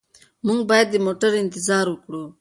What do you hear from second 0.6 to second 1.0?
باید د